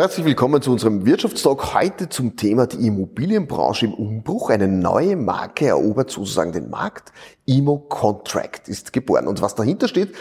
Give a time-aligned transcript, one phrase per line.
[0.00, 1.74] Herzlich willkommen zu unserem Wirtschaftstalk.
[1.74, 4.48] Heute zum Thema die Immobilienbranche im Umbruch.
[4.48, 7.12] Eine neue Marke erobert sozusagen den Markt.
[7.44, 9.26] Imo Contract ist geboren.
[9.26, 10.14] Und was dahinter steht,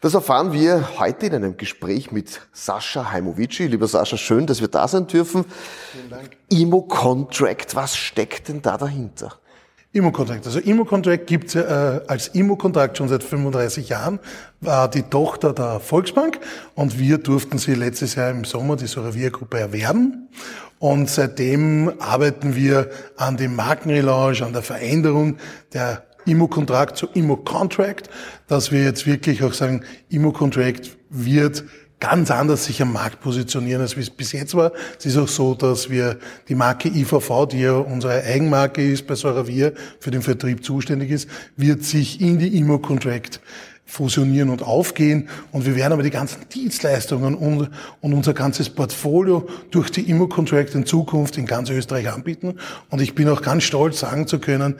[0.00, 3.66] das erfahren wir heute in einem Gespräch mit Sascha Heimovici.
[3.66, 5.44] Lieber Sascha, schön, dass wir da sein dürfen.
[5.90, 6.30] Vielen Dank.
[6.50, 9.32] Imo Contract, was steckt denn da dahinter?
[9.94, 10.44] Immo-Contract.
[10.44, 14.18] Also Immo-Contract gibt es äh, als Immo-Contract schon seit 35 Jahren,
[14.60, 16.40] war die Tochter der Volksbank
[16.74, 20.28] und wir durften sie letztes Jahr im Sommer, die Soravia-Gruppe, erwerben.
[20.80, 25.36] Und seitdem arbeiten wir an dem Markenrelaunch, an der Veränderung
[25.72, 28.10] der Immo-Contract zu Immo-Contract,
[28.48, 31.64] dass wir jetzt wirklich auch sagen, Immo-Contract wird
[32.04, 34.72] ganz anders sich am Markt positionieren, als wie es bis jetzt war.
[34.98, 36.18] Es ist auch so, dass wir
[36.48, 41.30] die Marke IVV, die ja unsere Eigenmarke ist, bei Soravir für den Vertrieb zuständig ist,
[41.56, 43.40] wird sich in die Immo Contract
[43.86, 45.30] fusionieren und aufgehen.
[45.50, 47.70] Und wir werden aber die ganzen Dienstleistungen und,
[48.02, 52.58] und unser ganzes Portfolio durch die Immo Contract in Zukunft in ganz Österreich anbieten.
[52.90, 54.74] Und ich bin auch ganz stolz, sagen zu können,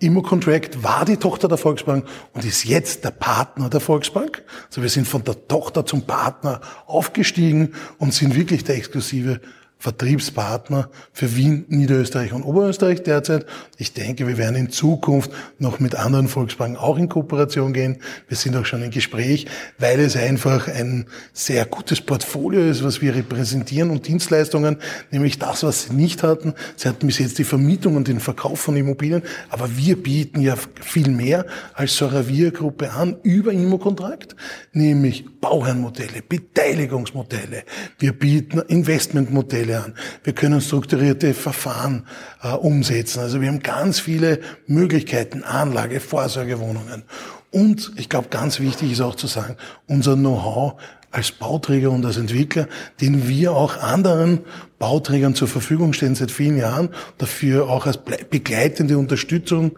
[0.00, 4.42] Immocontract war die Tochter der Volksbank und ist jetzt der Partner der Volksbank.
[4.68, 9.40] Also wir sind von der Tochter zum Partner aufgestiegen und sind wirklich der exklusive
[9.80, 13.46] Vertriebspartner für Wien, Niederösterreich und Oberösterreich derzeit.
[13.78, 17.96] Ich denke, wir werden in Zukunft noch mit anderen Volksbanken auch in Kooperation gehen.
[18.28, 19.46] Wir sind auch schon im Gespräch,
[19.78, 24.76] weil es einfach ein sehr gutes Portfolio ist, was wir repräsentieren und Dienstleistungen,
[25.10, 26.52] nämlich das, was sie nicht hatten.
[26.76, 30.56] Sie hatten bis jetzt die Vermietung und den Verkauf von Immobilien, aber wir bieten ja
[30.82, 34.36] viel mehr als Soravia-Gruppe an über Immokontrakt,
[34.74, 37.62] nämlich Bauherrenmodelle, Beteiligungsmodelle.
[37.98, 39.94] Wir bieten Investmentmodelle lernen.
[40.24, 42.06] Wir können strukturierte Verfahren
[42.42, 43.20] äh, umsetzen.
[43.20, 47.04] Also wir haben ganz viele Möglichkeiten, Anlage, Vorsorgewohnungen.
[47.50, 50.74] Und ich glaube, ganz wichtig ist auch zu sagen, unser Know-how
[51.10, 52.68] als Bauträger und als Entwickler,
[53.00, 54.40] den wir auch anderen
[54.78, 59.72] Bauträgern zur Verfügung stellen seit vielen Jahren, dafür auch als begleitende Unterstützung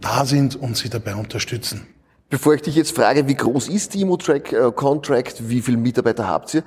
[0.00, 1.86] da sind und sie dabei unterstützen.
[2.28, 6.26] Bevor ich dich jetzt frage, wie groß ist die Immotrack äh, Contract, wie viele Mitarbeiter
[6.26, 6.64] habt ihr?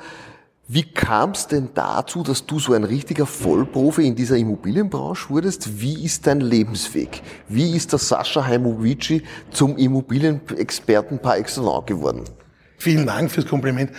[0.72, 5.82] Wie kam es denn dazu, dass du so ein richtiger Vollprofi in dieser Immobilienbranche wurdest?
[5.82, 7.24] Wie ist dein Lebensweg?
[7.48, 12.26] Wie ist der Sascha Heimovici zum Immobilienexperten par excellence geworden?
[12.78, 13.90] Vielen Dank fürs Kompliment.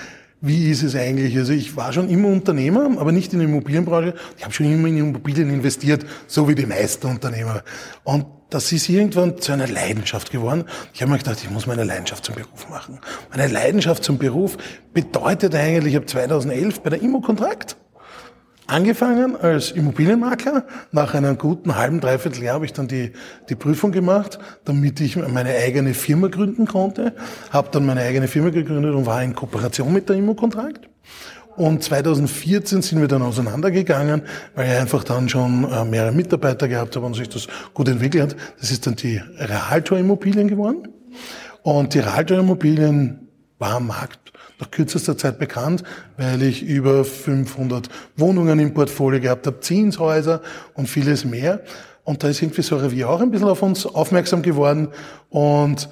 [0.40, 1.36] Wie ist es eigentlich?
[1.36, 4.14] Also ich war schon immer Unternehmer, aber nicht in der Immobilienbranche.
[4.38, 7.64] Ich habe schon immer in Immobilien investiert, so wie die meisten Unternehmer.
[8.04, 10.64] Und das ist irgendwann zu einer Leidenschaft geworden.
[10.92, 13.00] Ich habe mir gedacht, ich muss meine Leidenschaft zum Beruf machen.
[13.30, 14.56] Meine Leidenschaft zum Beruf
[14.92, 17.76] bedeutet eigentlich, ich habe 2011 bei der Immo-Kontrakt
[18.70, 20.64] angefangen als Immobilienmakler.
[20.92, 23.12] Nach einem guten halben, dreiviertel Jahr habe ich dann die,
[23.48, 27.14] die Prüfung gemacht, damit ich meine eigene Firma gründen konnte.
[27.50, 30.88] Habe dann meine eigene Firma gegründet und war in Kooperation mit der Immo-Kontrakt.
[31.56, 34.22] Und 2014 sind wir dann auseinandergegangen,
[34.54, 38.34] weil ich einfach dann schon äh, mehrere Mitarbeiter gehabt habe und sich das gut entwickelt
[38.34, 38.36] hat.
[38.60, 40.88] Das ist dann die Realtor Immobilien geworden.
[41.62, 43.28] Und die Realtor Immobilien
[43.58, 45.82] war am Markt nach kürzester Zeit bekannt,
[46.16, 50.42] weil ich über 500 Wohnungen im Portfolio gehabt habe, Zinshäuser
[50.74, 51.62] und vieles mehr.
[52.04, 54.88] Und da ist irgendwie so Revier auch ein bisschen auf uns aufmerksam geworden.
[55.28, 55.88] Und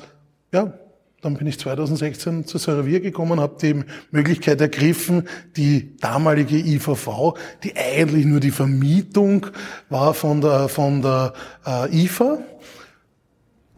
[0.52, 0.72] ja,
[1.20, 7.34] dann bin ich 2016 zu Servier gekommen, habe die Möglichkeit ergriffen, die damalige IVV,
[7.64, 9.46] die eigentlich nur die Vermietung
[9.88, 11.32] war von der, von der
[11.66, 12.38] äh, IFA,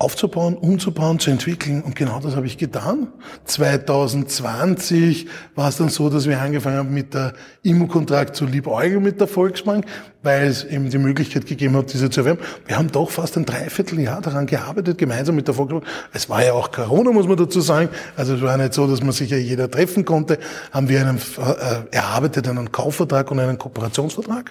[0.00, 1.82] aufzubauen, umzubauen, zu entwickeln.
[1.82, 3.08] Und genau das habe ich getan.
[3.44, 9.20] 2020 war es dann so, dass wir angefangen haben mit der Immo-Kontrakt zu liebäugeln mit
[9.20, 9.84] der Volksbank,
[10.22, 12.40] weil es eben die Möglichkeit gegeben hat, diese zu erwerben.
[12.66, 15.84] Wir haben doch fast ein Dreivierteljahr daran gearbeitet, gemeinsam mit der Volksbank.
[16.14, 17.90] Es war ja auch Corona, muss man dazu sagen.
[18.16, 20.38] Also es war nicht so, dass man sich ja jeder treffen konnte.
[20.72, 24.50] Haben wir einen, äh, erarbeitet einen Kaufvertrag und einen Kooperationsvertrag.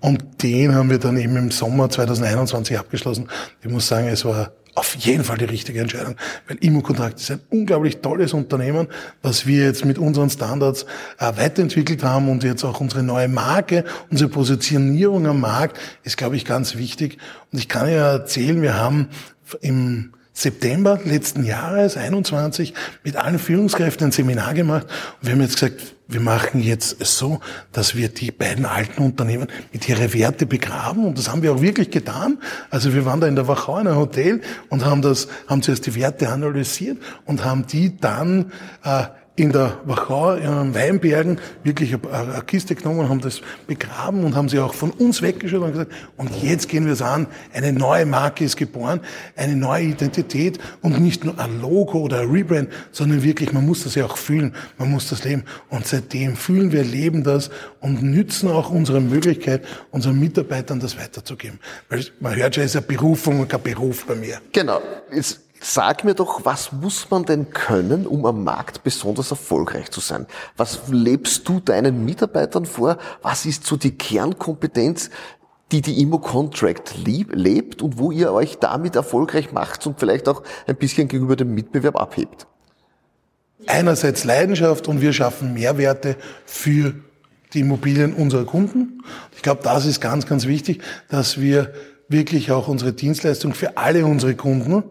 [0.00, 3.28] Und den haben wir dann eben im Sommer 2021 abgeschlossen.
[3.60, 7.40] Ich muss sagen, es war auf jeden Fall die richtige Entscheidung, weil Immokontrakt ist ein
[7.50, 8.88] unglaublich tolles Unternehmen,
[9.22, 10.84] was wir jetzt mit unseren Standards
[11.18, 16.36] äh, weiterentwickelt haben und jetzt auch unsere neue Marke, unsere Positionierung am Markt ist, glaube
[16.36, 17.16] ich, ganz wichtig.
[17.52, 19.08] Und ich kann ja erzählen, wir haben
[19.62, 24.86] im September letzten Jahres, 21, mit allen Führungskräften ein Seminar gemacht
[25.20, 27.40] und wir haben jetzt gesagt, wir machen jetzt so,
[27.72, 31.62] dass wir die beiden alten Unternehmen mit ihre Werte begraben und das haben wir auch
[31.62, 32.36] wirklich getan.
[32.68, 35.86] Also wir waren da in der Wachau in einem Hotel und haben das, haben zuerst
[35.86, 38.52] die Werte analysiert und haben die dann
[38.84, 39.04] äh,
[39.36, 44.58] in der Wachau, in Weinbergen, wirklich eine, Kiste genommen, haben das begraben und haben sie
[44.58, 48.44] auch von uns weggeschaut und gesagt, und jetzt gehen wir es an, eine neue Marke
[48.44, 49.00] ist geboren,
[49.36, 53.84] eine neue Identität und nicht nur ein Logo oder ein Rebrand, sondern wirklich, man muss
[53.84, 55.44] das ja auch fühlen, man muss das leben.
[55.68, 57.50] Und seitdem fühlen wir, leben das
[57.80, 61.60] und nützen auch unsere Möglichkeit, unseren Mitarbeitern das weiterzugeben.
[61.90, 64.40] Weil man hört schon, es ist eine Berufung und kein Beruf bei mir.
[64.52, 64.80] Genau.
[65.12, 70.00] Jetzt Sag mir doch, was muss man denn können, um am Markt besonders erfolgreich zu
[70.00, 70.26] sein?
[70.56, 72.98] Was lebst du deinen Mitarbeitern vor?
[73.22, 75.10] Was ist so die Kernkompetenz,
[75.72, 80.42] die die Immo Contract lebt und wo ihr euch damit erfolgreich macht und vielleicht auch
[80.66, 82.46] ein bisschen gegenüber dem Mitbewerb abhebt?
[83.66, 86.94] Einerseits Leidenschaft und wir schaffen Mehrwerte für
[87.54, 89.02] die Immobilien unserer Kunden.
[89.34, 91.72] Ich glaube, das ist ganz, ganz wichtig, dass wir
[92.08, 94.84] wirklich auch unsere Dienstleistung für alle unsere Kunden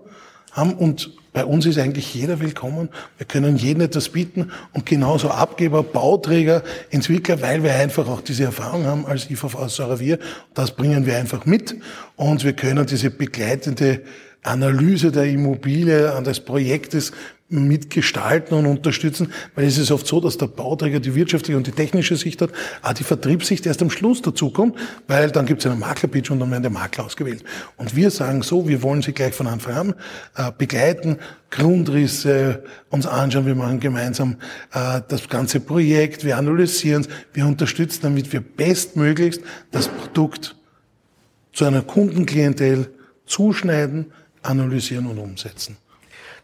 [0.55, 2.87] haben und bei uns ist eigentlich jeder willkommen.
[3.17, 8.45] Wir können jedem etwas bieten und genauso Abgeber, Bauträger, Entwickler, weil wir einfach auch diese
[8.45, 10.17] Erfahrung haben als IVV Saravir.
[10.53, 11.75] Das bringen wir einfach mit
[12.15, 14.01] und wir können diese begleitende
[14.45, 17.11] Analyse der Immobilie, an des Projektes
[17.47, 21.71] mitgestalten und unterstützen, weil es ist oft so, dass der Bauträger die wirtschaftliche und die
[21.71, 22.49] technische Sicht hat,
[22.81, 24.75] aber die Vertriebssicht erst am Schluss dazukommt,
[25.07, 27.43] weil dann gibt es einen Maklerpitch und dann werden der Makler ausgewählt.
[27.77, 29.95] Und wir sagen so, wir wollen sie gleich von Anfang an
[30.35, 31.17] äh, begleiten,
[31.51, 34.37] Grundrisse uns anschauen, wir machen gemeinsam
[34.73, 40.55] äh, das ganze Projekt, wir analysieren es, wir unterstützen, damit wir bestmöglichst das Produkt
[41.53, 42.89] zu einer Kundenklientel
[43.27, 44.11] zuschneiden,
[44.45, 45.77] analysieren und umsetzen.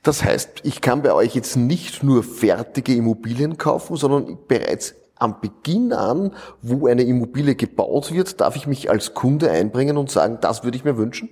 [0.03, 5.39] Das heißt, ich kann bei euch jetzt nicht nur fertige Immobilien kaufen, sondern bereits am
[5.39, 6.33] Beginn an,
[6.63, 10.77] wo eine Immobilie gebaut wird, darf ich mich als Kunde einbringen und sagen, das würde
[10.77, 11.29] ich mir wünschen?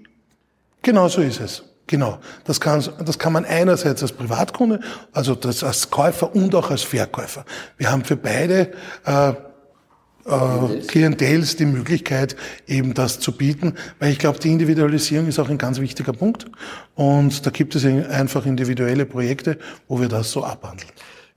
[0.83, 1.63] Genau so ist es.
[1.87, 2.19] Genau.
[2.43, 4.79] Das kann, das kann man einerseits als Privatkunde,
[5.11, 7.45] also das als Käufer und auch als Verkäufer.
[7.77, 8.71] Wir haben für beide
[9.05, 9.33] äh,
[10.25, 12.35] äh, Klientels die Möglichkeit,
[12.67, 16.45] eben das zu bieten, weil ich glaube, die Individualisierung ist auch ein ganz wichtiger Punkt
[16.95, 19.57] und da gibt es einfach individuelle Projekte,
[19.87, 20.91] wo wir das so abhandeln.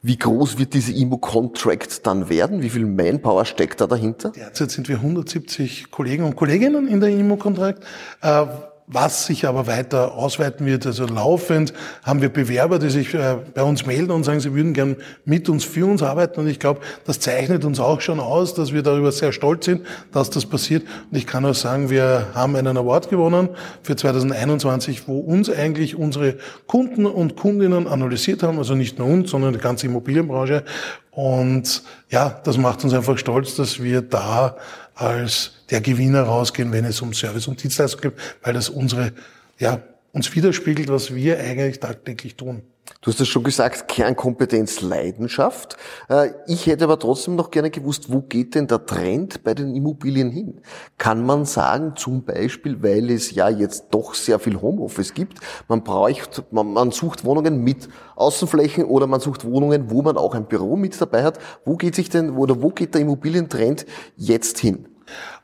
[0.04, 2.60] Wie groß wird diese Immo-Contract dann werden?
[2.60, 4.30] Wie viel Manpower steckt da dahinter?
[4.30, 7.84] Derzeit sind wir 170 Kollegen und Kolleginnen in der Immo-Contract.
[8.20, 8.46] Äh,
[8.86, 10.86] was sich aber weiter ausweiten wird.
[10.86, 14.74] Also laufend haben wir Bewerber, die sich äh, bei uns melden und sagen, sie würden
[14.74, 16.40] gern mit uns, für uns arbeiten.
[16.40, 19.82] Und ich glaube, das zeichnet uns auch schon aus, dass wir darüber sehr stolz sind,
[20.12, 20.84] dass das passiert.
[21.10, 23.50] Und ich kann auch sagen, wir haben einen Award gewonnen
[23.82, 26.36] für 2021, wo uns eigentlich unsere
[26.66, 28.58] Kunden und Kundinnen analysiert haben.
[28.58, 30.64] Also nicht nur uns, sondern die ganze Immobilienbranche.
[31.12, 34.56] Und ja, das macht uns einfach stolz, dass wir da
[35.02, 39.12] als der Gewinner rausgehen, wenn es um Service und Dienstleistung geht, weil das unsere,
[39.58, 39.82] ja,
[40.12, 42.62] uns widerspiegelt, was wir eigentlich tagtäglich tun.
[43.00, 45.76] Du hast es schon gesagt, Kernkompetenz Leidenschaft.
[46.08, 49.74] Äh, ich hätte aber trotzdem noch gerne gewusst, wo geht denn der Trend bei den
[49.74, 50.60] Immobilien hin?
[50.98, 55.38] Kann man sagen, zum Beispiel, weil es ja jetzt doch sehr viel Homeoffice gibt,
[55.68, 60.34] man braucht, man, man sucht Wohnungen mit Außenflächen oder man sucht Wohnungen, wo man auch
[60.34, 61.38] ein Büro mit dabei hat.
[61.64, 64.91] Wo geht sich denn, oder wo geht der Immobilientrend jetzt hin?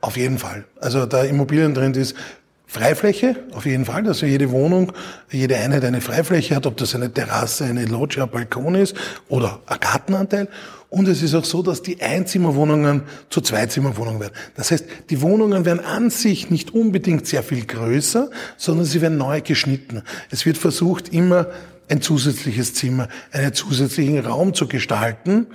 [0.01, 0.65] Auf jeden Fall.
[0.81, 2.15] Also der Immobilientrend ist
[2.67, 4.93] Freifläche, auf jeden Fall, dass jede Wohnung,
[5.31, 8.95] jede Einheit eine Freifläche hat, ob das eine Terrasse, eine Loggia, ein Balkon ist
[9.31, 10.49] oder ein Gartenanteil.
[10.91, 14.35] Und es ist auch so, dass die Einzimmerwohnungen zu Zweizimmerwohnungen werden.
[14.55, 19.19] Das heißt, die Wohnungen werden an sich nicht unbedingt sehr viel größer, sondern sie werden
[19.19, 20.03] neu geschnitten.
[20.31, 21.49] Es wird versucht, immer
[21.91, 25.49] ein zusätzliches Zimmer, einen zusätzlichen Raum zu gestalten,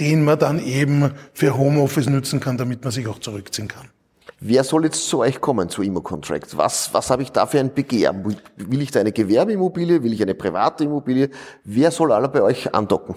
[0.00, 3.88] den man dann eben für Homeoffice nutzen kann, damit man sich auch zurückziehen kann.
[4.40, 6.56] Wer soll jetzt zu euch kommen, zu Immo-Contract?
[6.56, 8.14] Was, was habe ich da für ein Begehr?
[8.56, 10.02] Will ich da eine Gewerbeimmobilie?
[10.02, 11.28] Will ich eine private Immobilie?
[11.62, 13.16] Wer soll alle bei euch andocken?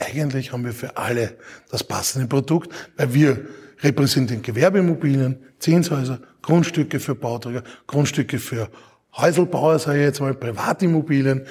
[0.00, 1.36] Eigentlich haben wir für alle
[1.70, 3.46] das passende Produkt, weil wir
[3.80, 8.68] repräsentieren Gewerbeimmobilien, Zinshäuser, Grundstücke für Bauträger, Grundstücke für
[9.16, 11.46] Häuselbauer, sage ich jetzt mal, Privatimmobilien,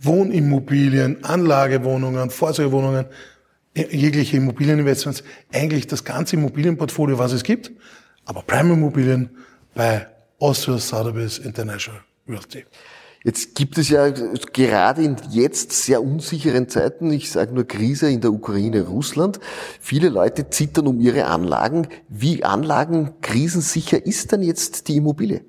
[0.00, 3.06] Wohnimmobilien, Anlagewohnungen, Vorsorgewohnungen,
[3.74, 7.70] jegliche Immobilieninvestments, eigentlich das ganze Immobilienportfolio, was es gibt,
[8.24, 9.30] aber Prime Immobilien
[9.74, 10.08] bei
[10.40, 12.64] Austria Sotheby's International Realty.
[13.24, 18.20] Jetzt gibt es ja gerade in jetzt sehr unsicheren Zeiten, ich sage nur Krise in
[18.20, 19.38] der Ukraine, Russland,
[19.80, 21.86] viele Leute zittern um ihre Anlagen.
[22.08, 25.44] Wie anlagenkrisensicher ist denn jetzt die Immobilie?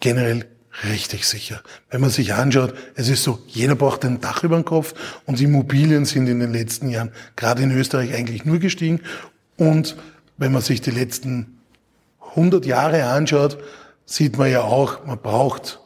[0.00, 0.46] Generell
[0.88, 1.62] richtig sicher.
[1.90, 4.94] Wenn man sich anschaut, es ist so, jeder braucht ein Dach über dem Kopf
[5.26, 9.00] und Immobilien sind in den letzten Jahren gerade in Österreich eigentlich nur gestiegen.
[9.58, 9.96] Und
[10.38, 11.58] wenn man sich die letzten
[12.30, 13.58] 100 Jahre anschaut,
[14.06, 15.79] sieht man ja auch, man braucht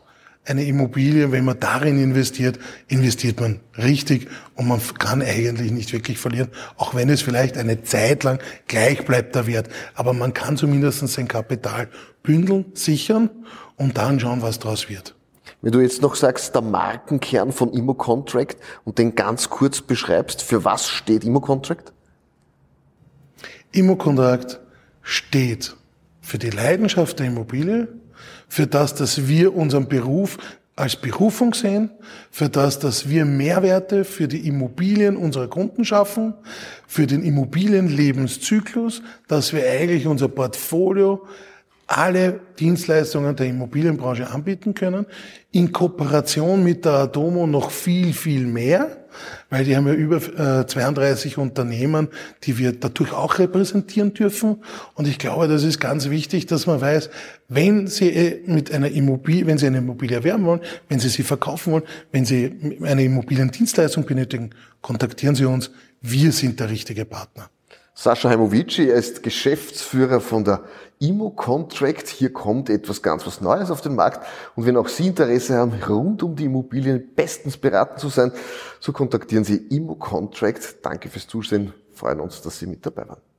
[0.46, 2.58] eine Immobilie, wenn man darin investiert,
[2.88, 7.82] investiert man richtig und man kann eigentlich nicht wirklich verlieren, auch wenn es vielleicht eine
[7.82, 9.68] Zeit lang gleich bleibt der Wert.
[9.94, 11.88] Aber man kann zumindest sein Kapital
[12.22, 13.30] bündeln, sichern
[13.76, 15.14] und dann schauen, was daraus wird.
[15.62, 20.64] Wenn du jetzt noch sagst, der Markenkern von Immo-Contract und den ganz kurz beschreibst, für
[20.64, 21.92] was steht Immo-Contract?
[23.72, 24.60] Immo-Contract
[25.02, 25.74] steht
[26.20, 27.88] für die Leidenschaft der Immobilie,
[28.54, 30.38] für das, dass wir unseren Beruf
[30.76, 31.90] als Berufung sehen,
[32.30, 36.34] für das, dass wir Mehrwerte für die Immobilien unserer Kunden schaffen,
[36.87, 41.26] für den Immobilienlebenszyklus, dass wir eigentlich unser Portfolio
[41.87, 45.07] alle Dienstleistungen der Immobilienbranche anbieten können,
[45.53, 49.05] in Kooperation mit der Adomo noch viel, viel mehr,
[49.50, 52.09] weil die haben ja über äh, 32 Unternehmen,
[52.43, 54.64] die wir dadurch auch repräsentieren dürfen.
[54.95, 57.11] Und ich glaube, das ist ganz wichtig, dass man weiß,
[57.49, 61.23] wenn Sie äh, mit einer Immobilie, wenn Sie eine Immobilie erwerben wollen, wenn Sie sie
[61.23, 64.50] verkaufen wollen, wenn Sie eine Immobiliendienstleistung benötigen,
[64.81, 65.71] kontaktieren Sie uns.
[66.00, 67.49] Wir sind der richtige Partner.
[67.96, 70.64] Sascha Heimovici, ist Geschäftsführer von der
[70.98, 72.08] Immo Contract.
[72.08, 74.26] Hier kommt etwas ganz was Neues auf den Markt.
[74.56, 78.32] Und wenn auch Sie Interesse haben, rund um die Immobilien bestens beraten zu sein,
[78.80, 80.84] so kontaktieren Sie Immo Contract.
[80.84, 81.72] Danke fürs Zusehen.
[81.92, 83.34] Freuen uns, dass Sie mit dabei waren.